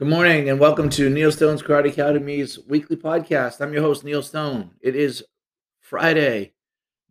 Good 0.00 0.08
morning 0.08 0.48
and 0.48 0.58
welcome 0.58 0.88
to 0.88 1.10
Neil 1.10 1.30
Stone's 1.30 1.60
Karate 1.62 1.90
Academy's 1.90 2.58
weekly 2.66 2.96
podcast. 2.96 3.60
I'm 3.60 3.74
your 3.74 3.82
host, 3.82 4.02
Neil 4.02 4.22
Stone. 4.22 4.70
It 4.80 4.96
is 4.96 5.22
Friday, 5.78 6.54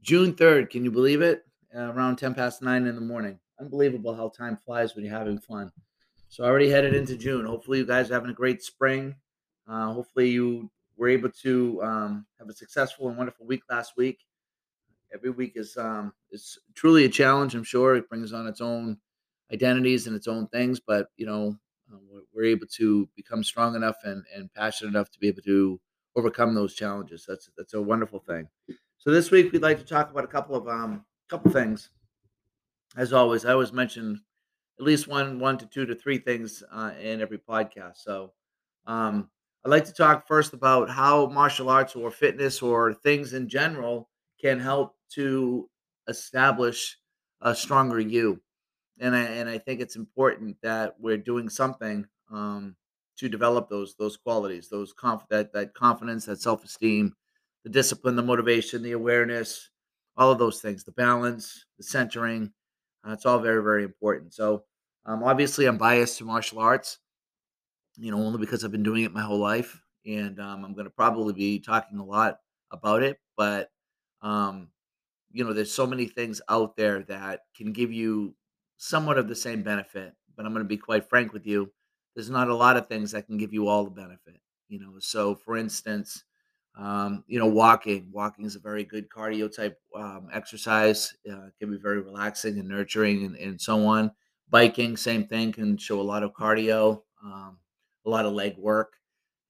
June 0.01 0.33
3rd. 0.33 0.71
Can 0.71 0.83
you 0.83 0.89
believe 0.89 1.21
it? 1.21 1.45
Uh, 1.71 1.93
around 1.93 2.15
10 2.15 2.33
past 2.33 2.63
9 2.63 2.87
in 2.87 2.95
the 2.95 3.01
morning. 3.01 3.37
Unbelievable 3.59 4.15
how 4.15 4.29
time 4.29 4.57
flies 4.65 4.95
when 4.95 5.05
you're 5.05 5.13
having 5.13 5.37
fun. 5.37 5.71
So, 6.29 6.43
already 6.43 6.67
headed 6.67 6.95
into 6.95 7.15
June. 7.15 7.45
Hopefully, 7.45 7.77
you 7.77 7.85
guys 7.85 8.09
are 8.09 8.15
having 8.15 8.31
a 8.31 8.33
great 8.33 8.63
spring. 8.63 9.15
Uh, 9.67 9.93
hopefully, 9.93 10.31
you 10.31 10.71
were 10.97 11.09
able 11.09 11.29
to 11.43 11.83
um, 11.83 12.25
have 12.39 12.49
a 12.49 12.53
successful 12.53 13.07
and 13.07 13.15
wonderful 13.15 13.45
week 13.45 13.61
last 13.69 13.97
week. 13.97 14.17
Every 15.13 15.29
week 15.29 15.51
is 15.57 15.77
um, 15.77 16.11
is 16.31 16.57
truly 16.73 17.05
a 17.05 17.09
challenge. 17.09 17.53
I'm 17.53 17.63
sure 17.63 17.95
it 17.95 18.09
brings 18.09 18.33
on 18.33 18.47
its 18.47 18.61
own 18.61 18.97
identities 19.53 20.07
and 20.07 20.15
its 20.15 20.27
own 20.27 20.47
things, 20.47 20.79
but 20.79 21.09
you 21.17 21.27
know, 21.27 21.55
we're, 21.89 22.21
we're, 22.33 22.45
able 22.45 22.67
to 22.67 23.07
become 23.15 23.43
strong 23.43 23.75
enough 23.75 23.97
and, 24.03 24.23
and 24.35 24.53
passionate 24.53 24.89
enough 24.89 25.09
to 25.11 25.19
be 25.19 25.27
able 25.27 25.41
to 25.43 25.79
overcome 26.15 26.53
those 26.53 26.75
challenges. 26.75 27.25
That's 27.27 27.49
that's 27.57 27.73
a 27.73 27.81
wonderful 27.81 28.19
thing. 28.19 28.47
So 28.97 29.11
this 29.11 29.31
week 29.31 29.51
we'd 29.51 29.61
like 29.61 29.79
to 29.79 29.85
talk 29.85 30.11
about 30.11 30.23
a 30.23 30.27
couple 30.27 30.55
of 30.55 30.67
um 30.67 31.05
couple 31.29 31.51
things. 31.51 31.89
As 32.97 33.13
always, 33.13 33.45
I 33.45 33.51
always 33.51 33.73
mention 33.73 34.21
at 34.79 34.85
least 34.85 35.07
one 35.07 35.39
one 35.39 35.57
to 35.57 35.65
two 35.65 35.85
to 35.85 35.95
three 35.95 36.17
things 36.17 36.63
uh, 36.71 36.91
in 37.01 37.21
every 37.21 37.37
podcast. 37.37 37.97
So 37.97 38.33
um, 38.87 39.29
I'd 39.65 39.69
like 39.69 39.85
to 39.85 39.93
talk 39.93 40.27
first 40.27 40.53
about 40.53 40.89
how 40.89 41.27
martial 41.27 41.69
arts 41.69 41.95
or 41.95 42.11
fitness 42.11 42.61
or 42.61 42.93
things 42.93 43.33
in 43.33 43.47
general 43.47 44.09
can 44.41 44.59
help 44.59 44.95
to 45.13 45.69
establish 46.07 46.97
a 47.41 47.53
stronger 47.53 47.99
you 47.99 48.41
and 48.99 49.15
I 49.15 49.21
and 49.23 49.49
I 49.49 49.57
think 49.57 49.81
it's 49.81 49.95
important 49.95 50.57
that 50.61 50.99
we're 50.99 51.17
doing 51.17 51.49
something 51.49 52.07
um, 52.31 52.75
to 53.17 53.29
develop 53.29 53.69
those 53.69 53.95
those 53.95 54.17
qualities, 54.17 54.69
those 54.69 54.93
conf- 54.93 55.27
that 55.29 55.53
that 55.53 55.73
confidence, 55.73 56.25
that 56.25 56.41
self 56.41 56.63
esteem, 56.63 57.15
the 57.63 57.69
discipline, 57.69 58.15
the 58.15 58.23
motivation, 58.23 58.83
the 58.83 58.91
awareness, 58.93 59.69
all 60.17 60.31
of 60.31 60.39
those 60.39 60.61
things, 60.61 60.83
the 60.83 60.91
balance, 60.91 61.65
the 61.77 61.83
centering. 61.83 62.53
Uh, 63.07 63.11
it's 63.13 63.25
all 63.25 63.39
very 63.39 63.63
very 63.63 63.83
important. 63.83 64.33
So 64.33 64.65
um, 65.05 65.23
obviously, 65.23 65.65
I'm 65.65 65.77
biased 65.77 66.17
to 66.19 66.25
martial 66.25 66.59
arts, 66.59 66.99
you 67.97 68.11
know, 68.11 68.17
only 68.17 68.39
because 68.39 68.63
I've 68.63 68.71
been 68.71 68.83
doing 68.83 69.03
it 69.03 69.13
my 69.13 69.21
whole 69.21 69.39
life, 69.39 69.81
and 70.05 70.39
um, 70.39 70.63
I'm 70.63 70.73
going 70.73 70.85
to 70.85 70.91
probably 70.91 71.33
be 71.33 71.59
talking 71.59 71.99
a 71.99 72.05
lot 72.05 72.39
about 72.71 73.03
it, 73.03 73.19
but 73.35 73.69
um, 74.21 74.69
you 75.31 75.43
know, 75.43 75.53
there's 75.53 75.73
so 75.73 75.87
many 75.87 76.07
things 76.07 76.41
out 76.49 76.77
there 76.77 77.03
that 77.05 77.41
can 77.55 77.73
give 77.73 77.93
you 77.93 78.35
somewhat 78.79 79.17
of 79.17 79.27
the 79.27 79.35
same 79.35 79.61
benefit, 79.61 80.13
but 80.35 80.45
I'm 80.45 80.53
going 80.53 80.63
to 80.63 80.67
be 80.67 80.77
quite 80.77 81.07
frank 81.07 81.33
with 81.33 81.45
you. 81.45 81.69
There's 82.15 82.29
not 82.29 82.47
a 82.47 82.55
lot 82.55 82.77
of 82.77 82.87
things 82.87 83.11
that 83.11 83.27
can 83.27 83.37
give 83.37 83.53
you 83.53 83.67
all 83.67 83.83
the 83.83 83.91
benefit, 83.91 84.39
you 84.69 84.79
know. 84.79 84.93
So, 84.99 85.35
for 85.35 85.57
instance, 85.57 86.23
um, 86.77 87.25
you 87.27 87.39
know, 87.39 87.45
walking. 87.45 88.09
Walking 88.11 88.45
is 88.45 88.55
a 88.55 88.59
very 88.59 88.85
good 88.85 89.09
cardio 89.09 89.53
type 89.53 89.77
um, 89.95 90.29
exercise. 90.33 91.13
Uh, 91.29 91.49
can 91.59 91.69
be 91.69 91.77
very 91.77 92.01
relaxing 92.01 92.57
and 92.57 92.69
nurturing, 92.69 93.25
and, 93.25 93.35
and 93.35 93.59
so 93.61 93.85
on. 93.85 94.11
Biking, 94.49 94.95
same 94.95 95.27
thing, 95.27 95.51
can 95.51 95.77
show 95.77 95.99
a 95.99 96.01
lot 96.01 96.23
of 96.23 96.33
cardio, 96.33 97.01
um, 97.23 97.57
a 98.05 98.09
lot 98.09 98.25
of 98.25 98.33
leg 98.33 98.57
work. 98.57 98.93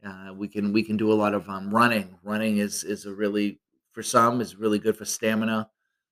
Uh, 0.05 0.33
we 0.35 0.47
can 0.47 0.73
we 0.73 0.81
can 0.81 0.97
do 0.97 1.11
a 1.11 1.13
lot 1.13 1.35
of 1.35 1.47
um, 1.47 1.69
running. 1.69 2.17
Running 2.23 2.57
is 2.57 2.83
is 2.83 3.05
a 3.05 3.13
really 3.13 3.59
for 3.91 4.01
some 4.01 4.41
is 4.41 4.55
really 4.55 4.79
good 4.79 4.97
for 4.97 5.05
stamina, 5.05 5.69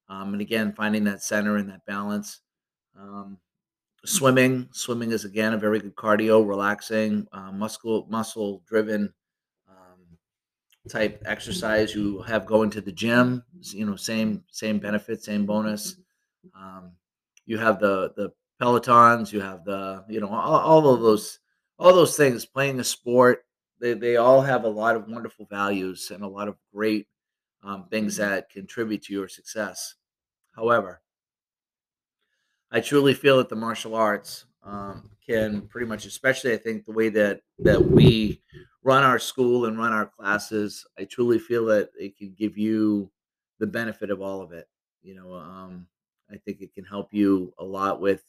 um, 0.07 0.33
and 0.33 0.41
again 0.41 0.71
finding 0.71 1.03
that 1.05 1.23
center 1.23 1.57
and 1.57 1.67
that 1.69 1.85
balance. 1.87 2.41
Um, 2.99 3.37
swimming, 4.05 4.69
swimming 4.71 5.11
is 5.11 5.25
again 5.25 5.53
a 5.53 5.57
very 5.57 5.79
good 5.79 5.95
cardio, 5.95 6.47
relaxing, 6.47 7.27
uh, 7.31 7.51
muscle 7.51 8.07
muscle 8.09 8.63
driven 8.67 9.13
um, 9.69 10.17
type 10.89 11.21
exercise. 11.25 11.93
You 11.93 12.21
have 12.23 12.45
going 12.45 12.69
to 12.71 12.81
the 12.81 12.91
gym, 12.91 13.43
you 13.61 13.85
know, 13.85 13.95
same 13.95 14.43
same 14.51 14.79
benefit, 14.79 15.23
same 15.23 15.45
bonus. 15.45 15.97
Um, 16.55 16.91
you 17.45 17.57
have 17.57 17.79
the 17.79 18.13
the 18.15 18.31
pelotons, 18.61 19.31
you 19.31 19.41
have 19.41 19.63
the 19.63 20.03
you 20.09 20.19
know 20.19 20.29
all, 20.29 20.59
all 20.59 20.93
of 20.93 21.01
those 21.01 21.39
all 21.77 21.93
those 21.93 22.17
things. 22.17 22.45
Playing 22.45 22.79
a 22.79 22.83
sport, 22.83 23.45
they 23.79 23.93
they 23.93 24.17
all 24.17 24.41
have 24.41 24.63
a 24.63 24.69
lot 24.69 24.95
of 24.95 25.07
wonderful 25.07 25.45
values 25.49 26.11
and 26.11 26.23
a 26.23 26.27
lot 26.27 26.47
of 26.47 26.55
great 26.73 27.07
um, 27.63 27.85
things 27.89 28.15
that 28.17 28.49
contribute 28.49 29.03
to 29.03 29.13
your 29.13 29.27
success. 29.27 29.95
However, 30.55 31.01
I 32.71 32.81
truly 32.81 33.13
feel 33.13 33.37
that 33.37 33.49
the 33.49 33.55
martial 33.55 33.95
arts 33.95 34.45
um, 34.63 35.09
can 35.25 35.61
pretty 35.67 35.87
much, 35.87 36.05
especially 36.05 36.53
I 36.53 36.57
think 36.57 36.85
the 36.85 36.91
way 36.91 37.09
that 37.09 37.41
that 37.59 37.83
we 37.83 38.41
run 38.83 39.03
our 39.03 39.19
school 39.19 39.65
and 39.65 39.77
run 39.77 39.93
our 39.93 40.05
classes, 40.05 40.85
I 40.97 41.05
truly 41.05 41.39
feel 41.39 41.65
that 41.67 41.89
it 41.97 42.17
can 42.17 42.33
give 42.37 42.57
you 42.57 43.11
the 43.59 43.67
benefit 43.67 44.09
of 44.11 44.21
all 44.21 44.41
of 44.41 44.51
it. 44.51 44.67
You 45.01 45.15
know, 45.15 45.33
um, 45.33 45.87
I 46.29 46.37
think 46.37 46.61
it 46.61 46.73
can 46.73 46.83
help 46.83 47.13
you 47.13 47.53
a 47.57 47.63
lot 47.63 48.01
with 48.01 48.23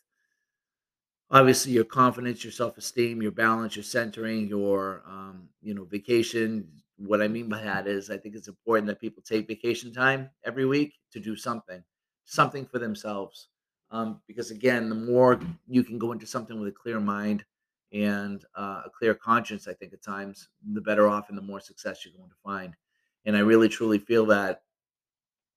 obviously 1.30 1.72
your 1.72 1.84
confidence, 1.84 2.44
your 2.44 2.52
self 2.52 2.78
esteem, 2.78 3.22
your 3.22 3.32
balance, 3.32 3.76
your 3.76 3.82
centering, 3.82 4.46
your 4.48 5.02
um, 5.06 5.48
you 5.62 5.74
know 5.74 5.84
vacation. 5.84 6.68
What 6.96 7.22
I 7.22 7.28
mean 7.28 7.48
by 7.48 7.62
that 7.62 7.86
is, 7.86 8.10
I 8.10 8.16
think 8.18 8.34
it's 8.34 8.48
important 8.48 8.88
that 8.88 9.00
people 9.00 9.22
take 9.22 9.46
vacation 9.46 9.92
time 9.92 10.30
every 10.44 10.66
week 10.66 10.94
to 11.12 11.20
do 11.20 11.36
something, 11.36 11.82
something 12.24 12.66
for 12.66 12.80
themselves 12.80 13.48
um, 13.90 14.20
because 14.26 14.50
again, 14.50 14.88
the 14.88 14.94
more 14.94 15.40
you 15.66 15.82
can 15.82 15.98
go 15.98 16.12
into 16.12 16.26
something 16.26 16.58
with 16.58 16.68
a 16.68 16.72
clear 16.72 17.00
mind 17.00 17.44
and 17.92 18.44
uh, 18.56 18.82
a 18.84 18.90
clear 18.90 19.14
conscience, 19.14 19.66
I 19.66 19.72
think 19.72 19.92
at 19.92 20.02
times, 20.02 20.48
the 20.72 20.80
better 20.80 21.08
off 21.08 21.30
and 21.30 21.38
the 21.38 21.42
more 21.42 21.60
success 21.60 22.04
you're 22.04 22.14
going 22.14 22.28
to 22.28 22.36
find. 22.44 22.74
And 23.24 23.36
I 23.36 23.40
really 23.40 23.68
truly 23.68 23.98
feel 23.98 24.26
that 24.26 24.62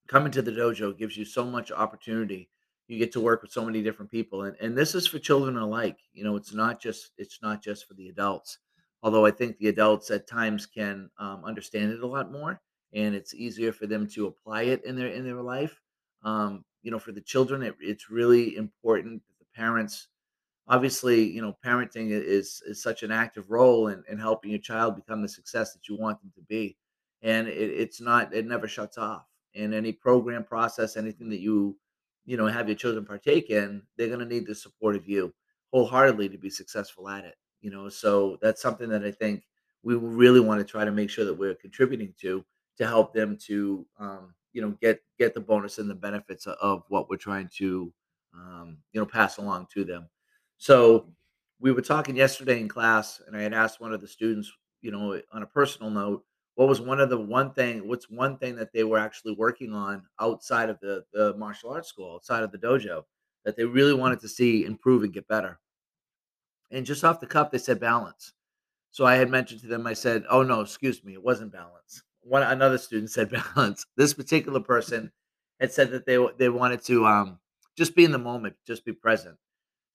coming 0.07 0.31
to 0.31 0.41
the 0.41 0.51
dojo 0.51 0.97
gives 0.97 1.17
you 1.17 1.25
so 1.25 1.43
much 1.43 1.71
opportunity. 1.71 2.49
You 2.87 2.97
get 2.97 3.11
to 3.13 3.21
work 3.21 3.41
with 3.41 3.51
so 3.51 3.63
many 3.63 3.81
different 3.81 4.11
people, 4.11 4.43
and 4.43 4.55
and 4.59 4.77
this 4.77 4.95
is 4.95 5.07
for 5.07 5.17
children 5.19 5.55
alike. 5.55 5.97
You 6.13 6.25
know, 6.25 6.35
it's 6.35 6.53
not 6.53 6.81
just 6.81 7.11
it's 7.17 7.39
not 7.41 7.63
just 7.63 7.87
for 7.87 7.93
the 7.93 8.09
adults. 8.09 8.57
Although 9.03 9.25
I 9.25 9.31
think 9.31 9.57
the 9.57 9.69
adults 9.69 10.11
at 10.11 10.27
times 10.27 10.65
can 10.65 11.09
um, 11.17 11.43
understand 11.45 11.91
it 11.91 12.03
a 12.03 12.07
lot 12.07 12.31
more, 12.31 12.59
and 12.93 13.15
it's 13.15 13.33
easier 13.33 13.71
for 13.71 13.87
them 13.87 14.07
to 14.09 14.27
apply 14.27 14.63
it 14.63 14.83
in 14.83 14.97
their 14.97 15.07
in 15.07 15.23
their 15.23 15.41
life. 15.41 15.79
Um, 16.23 16.65
you 16.83 16.91
know, 16.91 16.99
for 16.99 17.11
the 17.11 17.21
children, 17.21 17.61
it, 17.61 17.75
it's 17.79 18.09
really 18.09 18.55
important 18.55 19.21
that 19.27 19.39
the 19.39 19.59
parents, 19.61 20.07
obviously, 20.67 21.23
you 21.23 21.41
know, 21.41 21.55
parenting 21.65 22.09
is 22.09 22.61
is 22.65 22.81
such 22.81 23.03
an 23.03 23.11
active 23.11 23.49
role 23.49 23.87
in, 23.87 24.03
in 24.09 24.17
helping 24.17 24.51
your 24.51 24.59
child 24.59 24.95
become 24.95 25.21
the 25.21 25.27
success 25.27 25.73
that 25.73 25.87
you 25.87 25.97
want 25.97 26.19
them 26.21 26.31
to 26.35 26.41
be, 26.43 26.77
and 27.21 27.47
it, 27.47 27.53
it's 27.53 28.01
not, 28.01 28.33
it 28.33 28.45
never 28.45 28.67
shuts 28.67 28.97
off. 28.97 29.25
In 29.53 29.73
any 29.73 29.91
program 29.91 30.43
process, 30.43 30.95
anything 30.95 31.29
that 31.29 31.41
you, 31.41 31.77
you 32.25 32.37
know, 32.37 32.47
have 32.47 32.69
your 32.69 32.77
children 32.77 33.05
partake 33.05 33.49
in, 33.49 33.81
they're 33.97 34.07
going 34.07 34.19
to 34.19 34.25
need 34.25 34.47
the 34.47 34.55
support 34.55 34.95
of 34.95 35.07
you 35.07 35.33
wholeheartedly 35.73 36.29
to 36.29 36.37
be 36.37 36.49
successful 36.49 37.09
at 37.09 37.25
it. 37.25 37.35
You 37.61 37.69
know, 37.69 37.89
so 37.89 38.37
that's 38.41 38.61
something 38.61 38.89
that 38.89 39.03
I 39.03 39.11
think 39.11 39.43
we 39.83 39.95
really 39.95 40.39
want 40.39 40.59
to 40.59 40.65
try 40.65 40.85
to 40.85 40.91
make 40.91 41.09
sure 41.09 41.25
that 41.25 41.33
we're 41.37 41.55
contributing 41.55 42.13
to 42.21 42.45
to 42.77 42.87
help 42.87 43.13
them 43.13 43.37
to 43.47 43.85
um, 43.99 44.33
you 44.53 44.61
know 44.61 44.71
get 44.81 45.01
get 45.17 45.33
the 45.33 45.39
bonus 45.39 45.77
and 45.77 45.89
the 45.89 45.95
benefits 45.95 46.47
of 46.47 46.83
what 46.89 47.09
we're 47.09 47.17
trying 47.17 47.49
to 47.57 47.91
um, 48.33 48.77
you 48.93 48.99
know 48.99 49.05
pass 49.05 49.37
along 49.37 49.67
to 49.73 49.83
them. 49.83 50.09
So 50.57 51.07
we 51.61 51.71
were 51.71 51.81
talking 51.81 52.15
yesterday 52.15 52.59
in 52.59 52.67
class 52.67 53.21
and 53.27 53.37
i 53.37 53.41
had 53.41 53.53
asked 53.53 53.79
one 53.79 53.93
of 53.93 54.01
the 54.01 54.07
students 54.07 54.51
you 54.81 54.91
know 54.91 55.21
on 55.31 55.43
a 55.43 55.47
personal 55.47 55.89
note 55.89 56.25
what 56.55 56.67
was 56.67 56.81
one 56.81 56.99
of 56.99 57.09
the 57.09 57.17
one 57.17 57.53
thing 57.53 57.87
what's 57.87 58.09
one 58.09 58.37
thing 58.37 58.55
that 58.55 58.73
they 58.73 58.83
were 58.83 58.97
actually 58.97 59.33
working 59.33 59.71
on 59.73 60.03
outside 60.19 60.69
of 60.69 60.79
the 60.81 61.05
the 61.13 61.33
martial 61.37 61.69
arts 61.69 61.87
school 61.87 62.15
outside 62.15 62.43
of 62.43 62.51
the 62.51 62.57
dojo 62.57 63.03
that 63.45 63.55
they 63.55 63.63
really 63.63 63.93
wanted 63.93 64.19
to 64.19 64.27
see 64.27 64.65
improve 64.65 65.03
and 65.03 65.13
get 65.13 65.27
better? 65.27 65.59
And 66.69 66.85
just 66.85 67.03
off 67.03 67.19
the 67.19 67.25
cuff 67.25 67.49
they 67.49 67.57
said 67.57 67.79
balance. 67.79 68.33
So 68.91 69.05
i 69.05 69.15
had 69.15 69.29
mentioned 69.29 69.61
to 69.61 69.67
them 69.67 69.87
i 69.87 69.93
said 69.93 70.25
oh 70.29 70.43
no 70.43 70.61
excuse 70.61 71.03
me 71.03 71.13
it 71.13 71.23
wasn't 71.23 71.53
balance 71.53 72.03
one 72.23 72.43
another 72.43 72.77
student 72.77 73.11
said 73.11 73.31
balance. 73.55 73.85
This 73.97 74.13
particular 74.13 74.59
person 74.59 75.11
had 75.59 75.71
said 75.71 75.91
that 75.91 76.05
they 76.05 76.17
they 76.37 76.49
wanted 76.49 76.83
to 76.85 77.05
um, 77.05 77.39
just 77.77 77.95
be 77.95 78.03
in 78.05 78.11
the 78.11 78.17
moment, 78.17 78.55
just 78.65 78.85
be 78.85 78.93
present. 78.93 79.37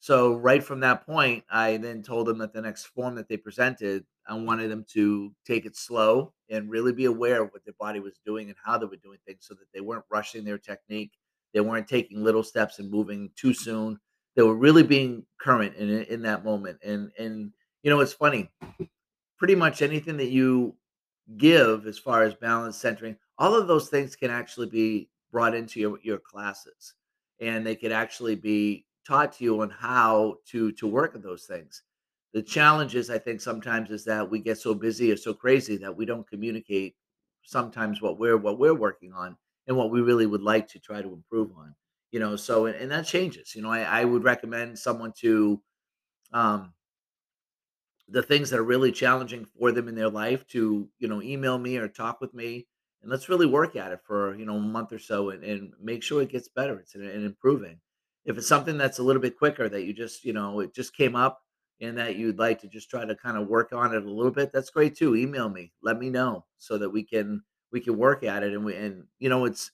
So 0.01 0.35
right 0.35 0.63
from 0.63 0.81
that 0.81 1.07
point, 1.07 1.45
I 1.51 1.79
then 1.79 2.03
told 2.03 2.27
them 2.27 2.39
that 2.39 2.53
the 2.53 2.63
next 2.63 2.85
form 2.87 3.17
that 3.17 3.29
they 3.29 3.37
presented, 3.37 4.05
I 4.29 4.35
wanted 4.35 4.71
them 4.71 4.85
to 4.93 5.33
take 5.45 5.67
it 5.67 5.77
slow 5.77 6.33
and 6.51 6.71
really 6.71 6.93
be 6.93 7.07
aware 7.07 7.43
of 7.43 7.51
what 7.53 7.65
their 7.65 7.75
body 7.81 7.99
was 8.01 8.21
doing 8.25 8.49
and 8.49 8.57
how 8.65 8.79
they 8.79 8.87
were 8.87 8.97
doing 8.97 9.19
things, 9.27 9.47
so 9.47 9.55
that 9.55 9.67
they 9.75 9.81
weren't 9.81 10.05
rushing 10.11 10.45
their 10.45 10.59
technique, 10.59 11.13
they 11.55 11.61
weren't 11.61 11.89
taking 11.89 12.23
little 12.23 12.43
steps 12.43 12.79
and 12.79 12.91
moving 12.91 13.31
too 13.37 13.53
soon. 13.55 13.99
They 14.37 14.43
were 14.43 14.55
really 14.55 14.83
being 14.83 15.25
current 15.41 15.75
in 15.77 15.89
in 15.91 16.23
that 16.23 16.45
moment. 16.45 16.79
And 16.85 17.11
and 17.19 17.53
you 17.83 17.91
know, 17.91 18.01
it's 18.01 18.13
funny. 18.13 18.51
Pretty 19.39 19.55
much 19.55 19.83
anything 19.83 20.19
that 20.19 20.29
you 20.31 20.77
give 21.37 21.87
as 21.87 21.99
far 21.99 22.23
as 22.23 22.35
balance 22.35 22.77
centering 22.77 23.17
all 23.39 23.55
of 23.55 23.67
those 23.67 23.89
things 23.89 24.17
can 24.17 24.31
actually 24.31 24.69
be 24.69 25.09
brought 25.33 25.55
into 25.55 25.81
your, 25.81 25.99
your 26.03 26.19
classes 26.19 26.95
and 27.41 27.67
they 27.67 27.77
could 27.77 27.93
actually 27.93 28.35
be 28.37 28.87
taught 29.07 29.33
to 29.33 29.45
you 29.45 29.61
on 29.61 29.71
how 29.71 30.37
to 30.47 30.73
to 30.73 30.87
work 30.87 31.15
at 31.15 31.23
those 31.23 31.45
things 31.45 31.83
the 32.37 32.43
challenge 32.43 32.95
is, 32.95 33.09
I 33.09 33.17
think 33.17 33.41
sometimes 33.41 33.89
is 33.89 34.05
that 34.05 34.31
we 34.31 34.41
get 34.41 34.59
so 34.59 34.75
busy 34.75 35.11
or 35.11 35.17
so 35.17 35.33
crazy 35.33 35.79
that 35.79 35.97
we 35.97 36.05
don't 36.05 36.29
communicate 36.29 36.95
sometimes 37.43 38.03
what 38.03 38.19
we're 38.19 38.37
what 38.37 38.59
we're 38.59 38.75
working 38.75 39.15
on 39.15 39.39
and 39.67 39.75
what 39.75 39.91
we 39.91 40.03
really 40.03 40.27
would 40.27 40.43
like 40.43 40.69
to 40.69 40.79
try 40.79 41.01
to 41.01 41.15
improve 41.15 41.51
on. 41.57 41.75
You 42.11 42.21
know, 42.21 42.37
so 42.37 42.67
and, 42.67 42.77
and 42.77 42.91
that 42.91 43.07
changes. 43.07 43.55
You 43.55 43.63
know, 43.63 43.71
I, 43.71 43.81
I 43.81 44.05
would 44.05 44.23
recommend 44.23 44.79
someone 44.79 45.15
to 45.21 45.63
um 46.35 46.75
the 48.09 48.23
things 48.23 48.51
that 48.51 48.61
are 48.61 48.65
really 48.65 48.93
challenging 48.93 49.47
for 49.59 49.73
them 49.73 49.89
in 49.89 49.95
their 49.95 50.09
life 50.09 50.47
to, 50.49 50.89
you 50.99 51.09
know, 51.09 51.23
email 51.23 51.59
me 51.59 51.77
or 51.77 51.89
talk 51.89 52.21
with 52.21 52.33
me 52.35 52.67
and 53.03 53.11
let's 53.11 53.29
really 53.29 53.47
work 53.47 53.77
at 53.77 53.93
it 53.93 54.01
for, 54.07 54.37
you 54.37 54.47
know, 54.47 54.57
a 54.57 54.61
month 54.61 54.93
or 54.93 54.99
so 54.99 55.31
and, 55.31 55.43
and 55.43 55.73
make 55.83 56.03
sure 56.03 56.23
it 56.23 56.31
gets 56.31 56.49
better. 56.49 56.79
It's 56.79 56.95
and, 56.95 57.05
improving. 57.05 57.81
If 58.25 58.39
it's 58.39 58.49
something 58.49 58.79
that's 58.79 58.99
a 58.99 59.03
little 59.03 59.23
bit 59.23 59.39
quicker 59.39 59.69
that 59.69 59.85
you 59.85 59.93
just, 59.93 60.25
you 60.25 60.33
know, 60.33 60.61
it 60.61 60.75
just 60.75 60.97
came 60.97 61.17
up 61.17 61.41
and 61.81 61.99
that 61.99 62.17
you'd 62.17 62.39
like 62.39 62.61
to 62.61 62.69
just 62.69 62.91
try 62.91 63.05
to 63.05 63.15
kind 63.15 63.37
of 63.37 63.49
work 63.49 63.73
on 63.73 63.95
it 63.95 64.05
a 64.05 64.11
little 64.11 64.33
bit, 64.33 64.53
that's 64.53 64.71
great 64.71 64.97
too. 64.97 65.17
Email 65.17 65.49
me, 65.49 65.73
let 65.83 65.99
me 65.99 66.11
know 66.11 66.45
so 66.59 66.79
that 66.79 66.91
we 66.91 67.05
can 67.05 67.43
we 67.73 67.81
can 67.81 67.97
work 67.99 68.23
at 68.23 68.43
it 68.43 68.53
and 68.53 68.65
we 68.65 68.75
and 68.75 69.05
you 69.19 69.29
know 69.29 69.45
it's 69.45 69.71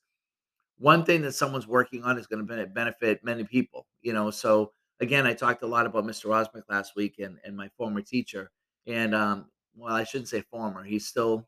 one 0.79 1.05
thing 1.05 1.23
that 1.23 1.33
someone's 1.33 1.67
working 1.67 2.03
on 2.03 2.19
is 2.19 2.27
going 2.27 2.45
to 2.45 2.67
benefit 2.67 3.23
many 3.23 3.45
people, 3.45 3.87
you 4.03 4.13
know. 4.13 4.31
So 4.31 4.73
again, 5.03 5.27
I 5.27 5.35
talked 5.35 5.63
a 5.63 5.67
lot 5.67 5.85
about 5.85 6.05
Mr. 6.05 6.27
Rosmick 6.27 6.63
last 6.69 6.97
week 6.97 7.19
and 7.19 7.39
and 7.45 7.57
my 7.57 7.69
former 7.77 8.01
teacher. 8.01 8.51
And 8.87 9.15
um, 9.15 9.47
well, 9.77 9.95
I 9.95 10.05
shouldn't 10.05 10.29
say 10.29 10.41
former. 10.43 10.85
He's 10.85 11.07
still 11.07 11.47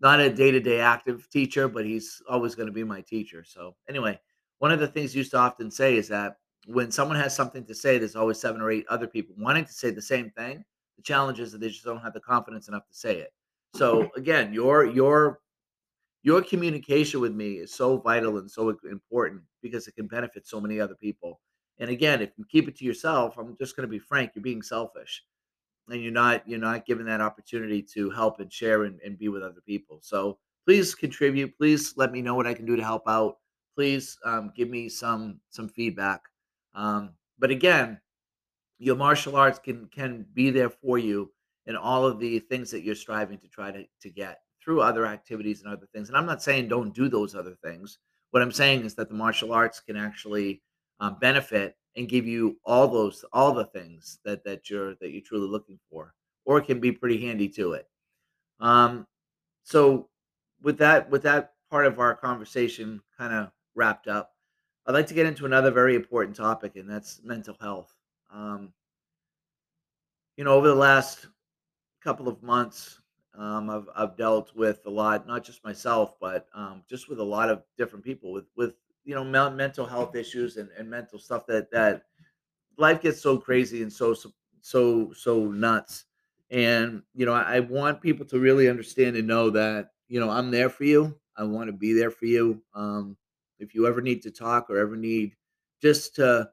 not 0.00 0.20
a 0.20 0.30
day-to-day 0.30 0.80
active 0.80 1.28
teacher, 1.30 1.68
but 1.68 1.84
he's 1.84 2.22
always 2.28 2.54
going 2.54 2.66
to 2.66 2.72
be 2.72 2.84
my 2.84 3.00
teacher. 3.00 3.44
So 3.44 3.74
anyway, 3.88 4.18
one 4.58 4.72
of 4.72 4.80
the 4.80 4.88
things 4.88 5.12
he 5.12 5.18
used 5.18 5.30
to 5.32 5.38
often 5.38 5.70
say 5.70 5.96
is 5.96 6.08
that 6.08 6.36
when 6.66 6.90
someone 6.90 7.16
has 7.16 7.34
something 7.34 7.64
to 7.66 7.74
say, 7.74 7.98
there's 7.98 8.16
always 8.16 8.38
seven 8.38 8.60
or 8.60 8.70
eight 8.70 8.86
other 8.88 9.06
people 9.06 9.34
wanting 9.38 9.64
to 9.64 9.72
say 9.72 9.90
the 9.90 10.02
same 10.02 10.30
thing. 10.30 10.64
The 10.96 11.02
challenge 11.02 11.40
is 11.40 11.52
that 11.52 11.60
they 11.60 11.68
just 11.68 11.84
don't 11.84 12.00
have 12.00 12.12
the 12.12 12.20
confidence 12.20 12.68
enough 12.68 12.86
to 12.86 12.94
say 12.94 13.18
it. 13.18 13.32
So 13.74 14.10
again, 14.16 14.52
your 14.52 14.86
your 14.86 15.40
your 16.22 16.42
communication 16.42 17.20
with 17.20 17.34
me 17.34 17.54
is 17.54 17.72
so 17.72 17.98
vital 17.98 18.38
and 18.38 18.50
so 18.50 18.76
important 18.90 19.42
because 19.62 19.86
it 19.86 19.94
can 19.94 20.06
benefit 20.06 20.46
so 20.46 20.60
many 20.60 20.80
other 20.80 20.94
people. 20.94 21.40
And 21.78 21.90
again, 21.90 22.22
if 22.22 22.30
you 22.36 22.44
keep 22.44 22.68
it 22.68 22.76
to 22.76 22.84
yourself, 22.84 23.36
I'm 23.36 23.56
just 23.58 23.76
going 23.76 23.88
to 23.88 23.90
be 23.90 23.98
frank, 23.98 24.32
you're 24.34 24.42
being 24.42 24.62
selfish 24.62 25.22
and 25.90 26.02
you're 26.02 26.12
not 26.12 26.46
you're 26.48 26.58
not 26.58 26.86
given 26.86 27.06
that 27.06 27.20
opportunity 27.20 27.82
to 27.82 28.10
help 28.10 28.40
and 28.40 28.52
share 28.52 28.84
and, 28.84 29.00
and 29.04 29.18
be 29.18 29.28
with 29.28 29.42
other 29.42 29.60
people. 29.66 29.98
So 30.02 30.38
please 30.66 30.94
contribute. 30.94 31.56
Please 31.56 31.94
let 31.96 32.12
me 32.12 32.22
know 32.22 32.34
what 32.34 32.46
I 32.46 32.54
can 32.54 32.64
do 32.66 32.76
to 32.76 32.84
help 32.84 33.02
out. 33.06 33.38
Please 33.74 34.16
um, 34.24 34.52
give 34.56 34.70
me 34.70 34.88
some 34.88 35.40
some 35.50 35.68
feedback. 35.68 36.22
Um, 36.74 37.10
but 37.38 37.50
again, 37.50 38.00
your 38.78 38.96
martial 38.96 39.36
arts 39.36 39.58
can 39.58 39.88
can 39.88 40.26
be 40.34 40.50
there 40.50 40.70
for 40.70 40.98
you 40.98 41.30
in 41.66 41.76
all 41.76 42.06
of 42.06 42.18
the 42.18 42.38
things 42.40 42.70
that 42.70 42.82
you're 42.82 42.94
striving 42.94 43.38
to 43.38 43.48
try 43.48 43.70
to, 43.70 43.84
to 44.00 44.10
get 44.10 44.40
through 44.62 44.80
other 44.80 45.06
activities 45.06 45.62
and 45.62 45.72
other 45.72 45.86
things. 45.94 46.08
And 46.08 46.16
I'm 46.16 46.26
not 46.26 46.42
saying 46.42 46.68
don't 46.68 46.94
do 46.94 47.08
those 47.08 47.34
other 47.34 47.56
things. 47.62 47.98
What 48.30 48.42
I'm 48.42 48.52
saying 48.52 48.84
is 48.84 48.94
that 48.94 49.08
the 49.08 49.14
martial 49.14 49.52
arts 49.52 49.80
can 49.80 49.96
actually 49.96 50.62
um, 51.00 51.16
benefit 51.20 51.76
and 51.96 52.08
give 52.08 52.26
you 52.26 52.56
all 52.64 52.88
those 52.88 53.24
all 53.32 53.52
the 53.52 53.66
things 53.66 54.18
that 54.24 54.44
that 54.44 54.68
you're 54.68 54.94
that 54.96 55.10
you're 55.10 55.22
truly 55.22 55.48
looking 55.48 55.78
for, 55.90 56.14
or 56.44 56.58
it 56.58 56.66
can 56.66 56.80
be 56.80 56.92
pretty 56.92 57.20
handy 57.24 57.48
to 57.48 57.72
it. 57.72 57.88
Um, 58.60 59.06
so 59.62 60.08
with 60.62 60.78
that 60.78 61.08
with 61.10 61.22
that 61.22 61.52
part 61.70 61.86
of 61.86 61.98
our 61.98 62.14
conversation 62.14 63.00
kind 63.16 63.32
of 63.32 63.50
wrapped 63.74 64.08
up, 64.08 64.32
I'd 64.86 64.94
like 64.94 65.06
to 65.08 65.14
get 65.14 65.26
into 65.26 65.46
another 65.46 65.70
very 65.70 65.94
important 65.94 66.36
topic, 66.36 66.76
and 66.76 66.88
that's 66.88 67.20
mental 67.24 67.56
health. 67.60 67.94
Um, 68.32 68.72
you 70.36 70.44
know, 70.44 70.54
over 70.54 70.68
the 70.68 70.74
last 70.74 71.28
couple 72.02 72.28
of 72.28 72.42
months, 72.42 73.00
um, 73.36 73.70
I've 73.70 73.88
I've 73.94 74.16
dealt 74.16 74.54
with 74.54 74.80
a 74.86 74.90
lot, 74.90 75.26
not 75.26 75.44
just 75.44 75.64
myself, 75.64 76.14
but 76.20 76.48
um, 76.54 76.82
just 76.88 77.08
with 77.08 77.20
a 77.20 77.24
lot 77.24 77.50
of 77.50 77.62
different 77.78 78.04
people 78.04 78.32
with 78.32 78.46
with 78.56 78.74
you 79.04 79.14
know 79.14 79.24
mental 79.50 79.86
health 79.86 80.16
issues 80.16 80.56
and, 80.56 80.68
and 80.78 80.88
mental 80.88 81.18
stuff 81.18 81.46
that 81.46 81.70
that 81.70 82.02
life 82.78 83.02
gets 83.02 83.20
so 83.20 83.38
crazy 83.38 83.82
and 83.82 83.92
so 83.92 84.14
so 84.14 85.12
so, 85.12 85.44
nuts. 85.46 86.06
And 86.50 87.02
you 87.14 87.26
know, 87.26 87.32
I, 87.32 87.56
I 87.56 87.60
want 87.60 88.00
people 88.00 88.24
to 88.26 88.38
really 88.38 88.68
understand 88.68 89.16
and 89.16 89.28
know 89.28 89.50
that 89.50 89.90
you 90.08 90.20
know 90.20 90.30
I'm 90.30 90.50
there 90.50 90.70
for 90.70 90.84
you. 90.84 91.14
I 91.36 91.44
want 91.44 91.68
to 91.68 91.72
be 91.72 91.92
there 91.92 92.10
for 92.10 92.26
you. 92.26 92.62
Um, 92.74 93.16
if 93.58 93.74
you 93.74 93.86
ever 93.86 94.00
need 94.00 94.22
to 94.22 94.30
talk 94.30 94.70
or 94.70 94.78
ever 94.78 94.96
need 94.96 95.34
just 95.82 96.14
to 96.16 96.50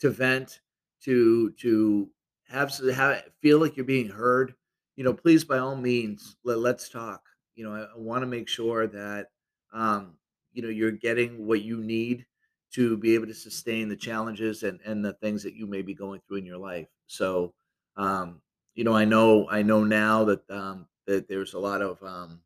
to 0.00 0.10
vent, 0.10 0.60
to 1.02 1.50
to 1.52 2.10
have 2.48 2.76
have 2.94 3.22
feel 3.40 3.58
like 3.58 3.76
you're 3.76 3.86
being 3.86 4.08
heard, 4.08 4.54
you 4.96 5.04
know, 5.04 5.14
please 5.14 5.44
by 5.44 5.58
all 5.58 5.76
means 5.76 6.36
let, 6.44 6.58
let's 6.58 6.88
talk. 6.88 7.22
You 7.54 7.64
know, 7.64 7.74
I, 7.74 7.80
I 7.84 7.98
want 7.98 8.22
to 8.22 8.26
make 8.26 8.48
sure 8.48 8.86
that 8.86 9.28
um, 9.72 10.14
you 10.56 10.62
know 10.62 10.70
you're 10.70 10.90
getting 10.90 11.46
what 11.46 11.62
you 11.62 11.76
need 11.82 12.24
to 12.72 12.96
be 12.96 13.14
able 13.14 13.26
to 13.26 13.34
sustain 13.34 13.88
the 13.88 13.96
challenges 13.96 14.62
and 14.62 14.80
and 14.84 15.04
the 15.04 15.12
things 15.14 15.42
that 15.42 15.54
you 15.54 15.66
may 15.66 15.82
be 15.82 15.94
going 15.94 16.20
through 16.26 16.38
in 16.38 16.46
your 16.46 16.58
life. 16.58 16.88
So, 17.06 17.52
um, 17.96 18.40
you 18.74 18.84
know, 18.84 18.94
I 18.94 19.04
know 19.04 19.46
I 19.50 19.62
know 19.62 19.84
now 19.84 20.24
that 20.24 20.50
um, 20.50 20.86
that 21.06 21.28
there's 21.28 21.54
a 21.54 21.58
lot 21.58 21.82
of 21.82 22.02
um, 22.02 22.40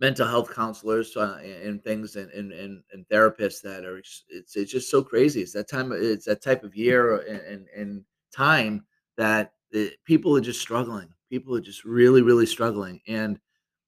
mental 0.00 0.26
health 0.26 0.54
counselors 0.54 1.16
uh, 1.16 1.38
and 1.42 1.82
things 1.84 2.16
and, 2.16 2.30
and 2.32 2.52
and 2.52 2.82
and 2.92 3.06
therapists 3.08 3.60
that 3.62 3.84
are 3.84 3.98
it's 3.98 4.24
it's 4.54 4.72
just 4.72 4.90
so 4.90 5.02
crazy. 5.02 5.42
It's 5.42 5.52
that 5.52 5.68
time. 5.68 5.92
It's 5.92 6.24
that 6.26 6.42
type 6.42 6.64
of 6.64 6.74
year 6.74 7.18
and 7.18 7.40
and, 7.40 7.66
and 7.76 8.04
time 8.34 8.84
that 9.18 9.52
it, 9.72 10.02
people 10.04 10.34
are 10.36 10.40
just 10.40 10.60
struggling. 10.60 11.08
People 11.30 11.54
are 11.54 11.60
just 11.60 11.84
really 11.84 12.22
really 12.22 12.46
struggling. 12.46 13.00
And 13.06 13.38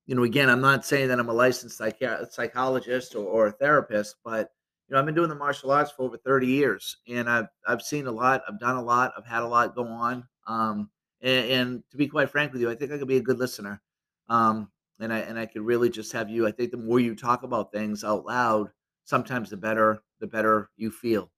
you 0.08 0.14
know, 0.14 0.24
again, 0.24 0.48
I'm 0.48 0.62
not 0.62 0.86
saying 0.86 1.08
that 1.08 1.20
I'm 1.20 1.28
a 1.28 1.34
licensed 1.34 1.76
psychologist 1.76 3.14
or, 3.14 3.26
or 3.26 3.46
a 3.48 3.52
therapist, 3.52 4.16
but 4.24 4.50
you 4.88 4.94
know, 4.94 5.00
I've 5.00 5.04
been 5.04 5.14
doing 5.14 5.28
the 5.28 5.34
martial 5.34 5.70
arts 5.70 5.90
for 5.90 6.04
over 6.04 6.16
30 6.16 6.46
years, 6.46 6.96
and 7.06 7.28
I've 7.28 7.48
I've 7.66 7.82
seen 7.82 8.06
a 8.06 8.10
lot. 8.10 8.42
I've 8.48 8.58
done 8.58 8.76
a 8.76 8.82
lot. 8.82 9.12
I've 9.18 9.26
had 9.26 9.42
a 9.42 9.46
lot 9.46 9.76
go 9.76 9.84
on. 9.84 10.26
Um, 10.46 10.88
and, 11.20 11.50
and 11.50 11.82
to 11.90 11.98
be 11.98 12.08
quite 12.08 12.30
frank 12.30 12.52
with 12.52 12.62
you, 12.62 12.70
I 12.70 12.74
think 12.74 12.90
I 12.90 12.96
could 12.96 13.06
be 13.06 13.18
a 13.18 13.22
good 13.22 13.38
listener. 13.38 13.82
Um, 14.30 14.70
and 14.98 15.12
I 15.12 15.18
and 15.18 15.38
I 15.38 15.44
could 15.44 15.60
really 15.60 15.90
just 15.90 16.10
have 16.12 16.30
you. 16.30 16.46
I 16.46 16.52
think 16.52 16.70
the 16.70 16.78
more 16.78 17.00
you 17.00 17.14
talk 17.14 17.42
about 17.42 17.70
things 17.70 18.02
out 18.02 18.24
loud, 18.24 18.70
sometimes 19.04 19.50
the 19.50 19.58
better 19.58 20.02
the 20.20 20.26
better 20.26 20.70
you 20.78 20.90
feel. 20.90 21.30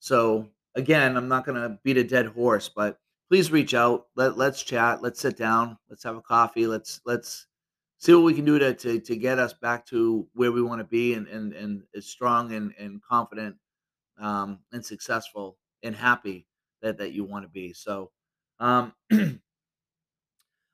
So 0.00 0.46
again, 0.74 1.16
I'm 1.16 1.28
not 1.28 1.46
going 1.46 1.60
to 1.60 1.78
beat 1.82 1.96
a 1.96 2.04
dead 2.04 2.26
horse, 2.26 2.68
but 2.68 2.98
please 3.30 3.50
reach 3.50 3.72
out. 3.72 4.08
Let 4.16 4.36
let's 4.36 4.62
chat. 4.62 5.02
Let's 5.02 5.18
sit 5.18 5.38
down. 5.38 5.78
Let's 5.88 6.04
have 6.04 6.16
a 6.16 6.22
coffee. 6.22 6.66
Let's 6.66 7.00
let's 7.06 7.46
see 7.98 8.14
what 8.14 8.24
we 8.24 8.34
can 8.34 8.44
do 8.44 8.58
to 8.58 8.74
to, 8.74 9.00
to 9.00 9.16
get 9.16 9.38
us 9.38 9.52
back 9.52 9.86
to 9.86 10.26
where 10.34 10.52
we 10.52 10.62
want 10.62 10.80
to 10.80 10.84
be 10.84 11.14
and 11.14 11.26
and 11.28 11.52
and 11.52 11.82
as 11.96 12.06
strong 12.06 12.52
and 12.52 12.72
and 12.78 13.02
confident 13.02 13.56
um, 14.20 14.60
and 14.72 14.84
successful 14.84 15.58
and 15.82 15.94
happy 15.94 16.46
that 16.82 16.98
that 16.98 17.12
you 17.12 17.24
want 17.24 17.44
to 17.44 17.50
be. 17.50 17.72
So. 17.72 18.10
Um, 18.60 18.92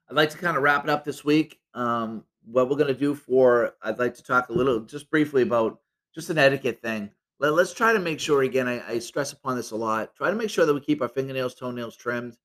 I'd 0.09 0.16
like 0.16 0.31
to 0.31 0.38
kind 0.38 0.57
of 0.57 0.62
wrap 0.62 0.85
it 0.85 0.90
up 0.90 1.04
this 1.04 1.25
week. 1.25 1.61
Um, 1.75 2.25
what 2.45 2.69
we're 2.69 2.76
going 2.76 2.93
to 2.93 2.99
do 2.99 3.14
for, 3.14 3.75
I'd 3.83 3.99
like 3.99 4.14
to 4.14 4.23
talk 4.23 4.49
a 4.49 4.52
little, 4.52 4.81
just 4.81 5.11
briefly 5.11 5.43
about 5.43 5.81
just 6.14 6.31
an 6.31 6.38
etiquette 6.38 6.83
thing. 6.83 7.11
Let, 7.40 7.52
us 7.54 7.75
try 7.75 7.93
to 7.93 7.99
make 7.99 8.21
sure, 8.21 8.43
again, 8.43 8.69
I, 8.69 8.87
I, 8.88 8.99
stress 8.99 9.33
upon 9.33 9.57
this 9.57 9.73
a 9.73 9.76
lot, 9.76 10.14
try 10.14 10.31
to 10.31 10.37
make 10.37 10.50
sure 10.50 10.66
that 10.66 10.75
we 10.75 10.81
keep 10.81 11.02
our 11.02 11.09
fingernails, 11.09 11.54
toenails 11.54 11.97
trimmed. 11.97 12.37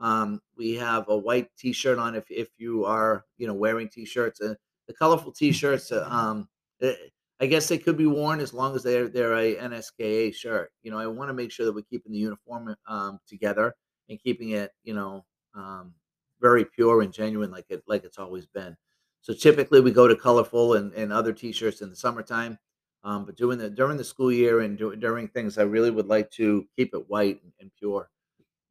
Um, 0.00 0.40
we 0.56 0.74
have 0.74 1.08
a 1.08 1.16
white 1.16 1.48
t-shirt 1.58 1.98
on 1.98 2.14
if, 2.14 2.24
if 2.30 2.48
you 2.56 2.84
are, 2.84 3.24
you 3.36 3.46
know, 3.46 3.54
wearing 3.54 3.88
t-shirts. 3.88 4.40
Uh, 4.40 4.54
the 4.86 4.94
colorful 4.94 5.32
t-shirts, 5.32 5.92
uh, 5.92 6.06
um, 6.08 6.48
uh, 6.82 6.92
I 7.40 7.46
guess 7.46 7.68
they 7.68 7.78
could 7.78 7.96
be 7.96 8.06
worn 8.06 8.40
as 8.40 8.52
long 8.52 8.74
as 8.74 8.82
they're, 8.82 9.08
they're 9.08 9.36
a 9.36 9.56
NSKA 9.56 10.34
shirt. 10.34 10.70
You 10.82 10.90
know, 10.90 10.98
I 10.98 11.06
want 11.06 11.28
to 11.28 11.34
make 11.34 11.52
sure 11.52 11.66
that 11.66 11.74
we're 11.74 11.82
keeping 11.82 12.12
the 12.12 12.18
uniform 12.18 12.74
um, 12.86 13.18
together 13.28 13.74
and 14.08 14.20
keeping 14.20 14.50
it, 14.50 14.72
you 14.82 14.94
know, 14.94 15.24
um, 15.54 15.94
very 16.40 16.64
pure 16.64 17.02
and 17.02 17.12
genuine 17.12 17.50
like 17.50 17.66
it 17.68 17.82
like 17.86 18.04
it's 18.04 18.18
always 18.18 18.46
been. 18.46 18.76
So 19.20 19.34
typically 19.34 19.80
we 19.80 19.90
go 19.90 20.08
to 20.08 20.16
colorful 20.16 20.74
and, 20.74 20.92
and 20.94 21.12
other 21.12 21.32
t-shirts 21.32 21.80
in 21.80 21.90
the 21.90 21.96
summertime. 21.96 22.58
Um, 23.04 23.24
but 23.24 23.36
during 23.36 23.58
the 23.58 23.70
during 23.70 23.96
the 23.96 24.04
school 24.04 24.32
year 24.32 24.60
and 24.60 24.76
do, 24.76 24.94
during 24.96 25.28
things, 25.28 25.58
I 25.58 25.62
really 25.62 25.90
would 25.90 26.06
like 26.06 26.30
to 26.32 26.66
keep 26.76 26.94
it 26.94 27.08
white 27.08 27.40
and, 27.42 27.52
and 27.60 27.70
pure. 27.78 28.10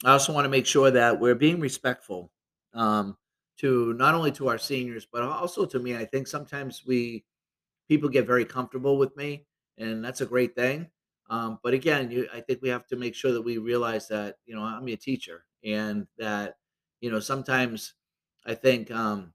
I 0.04 0.12
also 0.12 0.34
want 0.34 0.46
to 0.46 0.50
make 0.50 0.66
sure 0.66 0.92
that 0.92 1.20
we're 1.20 1.36
being 1.36 1.60
respectful 1.60 2.32
um, 2.74 3.18
to 3.60 3.94
not 3.94 4.14
only 4.14 4.32
to 4.34 4.48
our 4.48 4.58
seniors, 4.58 5.08
but 5.12 5.24
also 5.24 5.66
to 5.66 5.80
me. 5.80 5.96
I 5.96 6.06
think 6.06 6.28
sometimes 6.28 6.84
we 6.86 7.26
people 7.90 8.10
get 8.10 8.28
very 8.28 8.46
comfortable 8.46 8.98
with 8.98 9.16
me, 9.18 9.46
and 9.78 10.04
that's 10.04 10.22
a 10.22 10.26
great 10.26 10.56
thing. 10.56 10.88
Um, 11.30 11.60
but 11.64 11.74
again, 11.74 12.12
you, 12.12 12.28
I 12.34 12.42
think 12.42 12.62
we 12.62 12.70
have 12.70 12.88
to 12.88 12.96
make 12.96 13.16
sure 13.16 13.32
that 13.34 13.42
we 13.42 13.58
realize 13.58 14.08
that 14.10 14.38
you 14.46 14.56
know 14.56 14.64
I'm 14.64 14.88
a 14.90 14.96
teacher, 14.96 15.46
and 15.64 16.08
that 16.18 16.56
you 17.02 17.12
know 17.12 17.20
sometimes 17.20 17.94
I 18.46 18.56
think 18.56 18.92
um, 18.92 19.34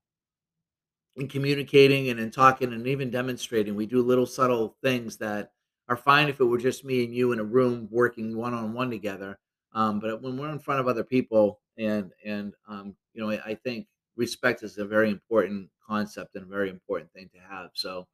in 1.16 1.28
communicating 1.28 2.08
and 2.08 2.18
in 2.18 2.30
talking 2.30 2.72
and 2.72 2.86
even 2.86 3.10
demonstrating, 3.10 3.74
we 3.74 3.86
do 3.86 4.02
little 4.02 4.26
subtle 4.26 4.76
things 4.82 5.16
that 5.18 5.52
are 5.88 5.96
fine 5.96 6.28
if 6.28 6.40
it 6.40 6.44
were 6.44 6.58
just 6.58 6.84
me 6.84 7.04
and 7.04 7.14
you 7.14 7.32
in 7.32 7.38
a 7.38 7.44
room 7.44 7.88
working 7.90 8.36
one 8.36 8.54
on 8.54 8.72
one 8.72 8.90
together. 8.90 9.38
Um, 9.74 10.00
but 10.00 10.22
when 10.22 10.36
we're 10.36 10.50
in 10.50 10.58
front 10.58 10.80
of 10.80 10.88
other 10.88 11.04
people, 11.04 11.60
and 11.78 12.12
and 12.24 12.54
um, 12.68 12.94
you 13.14 13.22
know 13.22 13.30
I, 13.30 13.40
I 13.44 13.54
think 13.54 13.86
respect 14.16 14.62
is 14.62 14.78
a 14.78 14.84
very 14.84 15.10
important 15.10 15.68
concept 15.86 16.36
and 16.36 16.44
a 16.44 16.48
very 16.48 16.70
important 16.70 17.10
thing 17.12 17.30
to 17.34 17.40
have. 17.40 17.70
So 17.74 18.06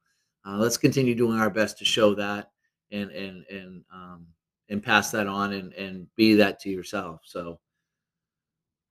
uh, 0.45 0.57
let's 0.57 0.77
continue 0.77 1.15
doing 1.15 1.39
our 1.39 1.49
best 1.49 1.77
to 1.79 1.85
show 1.85 2.15
that 2.15 2.51
and 2.91 3.11
and 3.11 3.45
and 3.49 3.83
um, 3.93 4.25
and 4.69 4.81
pass 4.81 5.11
that 5.11 5.27
on 5.27 5.53
and 5.53 5.73
and 5.73 6.07
be 6.15 6.35
that 6.35 6.59
to 6.61 6.69
yourself. 6.69 7.21
So 7.25 7.59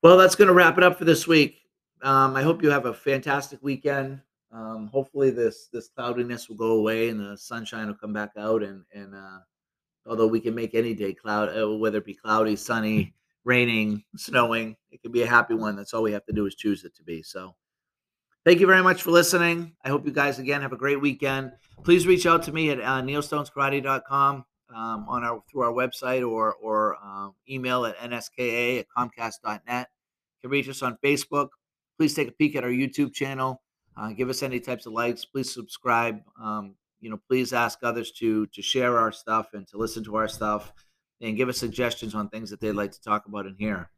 well, 0.02 0.16
that's 0.16 0.36
going 0.36 0.48
to 0.48 0.54
wrap 0.54 0.78
it 0.78 0.84
up 0.84 0.96
for 0.96 1.04
this 1.04 1.26
week. 1.26 1.62
Um, 2.02 2.36
I 2.36 2.42
hope 2.42 2.62
you 2.62 2.70
have 2.70 2.86
a 2.86 2.94
fantastic 2.94 3.58
weekend. 3.62 4.20
Um, 4.52 4.88
hopefully 4.92 5.30
this 5.30 5.68
this 5.72 5.88
cloudiness 5.88 6.48
will 6.48 6.56
go 6.56 6.72
away 6.72 7.08
and 7.08 7.20
the 7.20 7.36
sunshine 7.36 7.88
will 7.88 7.94
come 7.94 8.12
back 8.12 8.30
out 8.38 8.62
and 8.62 8.84
and 8.94 9.14
uh, 9.14 9.38
although 10.06 10.26
we 10.26 10.40
can 10.40 10.54
make 10.54 10.74
any 10.74 10.94
day 10.94 11.12
cloud 11.12 11.48
uh, 11.56 11.76
whether 11.76 11.98
it 11.98 12.04
be 12.04 12.14
cloudy 12.14 12.56
sunny 12.56 13.14
raining 13.44 14.02
snowing 14.16 14.76
it 14.90 15.02
can 15.02 15.12
be 15.12 15.22
a 15.22 15.26
happy 15.26 15.54
one. 15.54 15.76
That's 15.76 15.94
all 15.94 16.02
we 16.02 16.12
have 16.12 16.24
to 16.26 16.32
do 16.32 16.46
is 16.46 16.54
choose 16.54 16.84
it 16.84 16.94
to 16.96 17.02
be. 17.02 17.22
So 17.22 17.54
thank 18.44 18.60
you 18.60 18.66
very 18.66 18.82
much 18.82 19.02
for 19.02 19.10
listening. 19.10 19.74
I 19.84 19.88
hope 19.88 20.06
you 20.06 20.12
guys 20.12 20.38
again 20.38 20.62
have 20.62 20.72
a 20.72 20.76
great 20.76 21.00
weekend. 21.00 21.52
Please 21.82 22.06
reach 22.06 22.26
out 22.26 22.42
to 22.44 22.52
me 22.52 22.70
at 22.70 22.80
uh, 22.80 23.02
neilstoneskarate.com 23.02 24.44
um, 24.74 25.06
on 25.08 25.24
our 25.24 25.42
through 25.50 25.62
our 25.62 25.72
website 25.72 26.28
or 26.28 26.54
or 26.54 26.96
uh, 27.02 27.28
email 27.48 27.86
at 27.86 27.96
nska 27.98 28.80
at 28.80 28.86
comcast.net 28.96 29.88
you 30.36 30.40
can 30.42 30.50
reach 30.50 30.68
us 30.68 30.82
on 30.82 30.98
facebook. 31.04 31.48
Please 31.96 32.14
take 32.14 32.28
a 32.28 32.32
peek 32.32 32.54
at 32.56 32.64
our 32.64 32.70
youtube 32.70 33.12
channel. 33.12 33.62
Uh, 33.96 34.10
give 34.12 34.28
us 34.28 34.42
any 34.42 34.60
types 34.60 34.86
of 34.86 34.92
likes. 34.92 35.24
Please 35.24 35.52
subscribe. 35.52 36.20
Um, 36.40 36.76
you 37.00 37.10
know, 37.10 37.20
please 37.28 37.52
ask 37.52 37.78
others 37.82 38.10
to 38.12 38.46
to 38.46 38.62
share 38.62 38.98
our 38.98 39.12
stuff 39.12 39.48
and 39.54 39.66
to 39.68 39.78
listen 39.78 40.04
to 40.04 40.16
our 40.16 40.28
stuff, 40.28 40.72
and 41.20 41.36
give 41.36 41.48
us 41.48 41.58
suggestions 41.58 42.14
on 42.14 42.28
things 42.28 42.50
that 42.50 42.60
they'd 42.60 42.72
like 42.72 42.92
to 42.92 43.02
talk 43.02 43.26
about 43.26 43.46
in 43.46 43.56
here. 43.58 43.90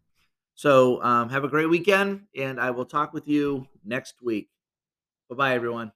So 0.54 1.02
um, 1.02 1.30
have 1.30 1.44
a 1.44 1.48
great 1.48 1.70
weekend, 1.70 2.26
and 2.36 2.60
I 2.60 2.70
will 2.70 2.84
talk 2.84 3.12
with 3.12 3.26
you 3.28 3.66
next 3.84 4.16
week. 4.22 4.50
Bye 5.28 5.36
bye, 5.36 5.54
everyone. 5.54 5.92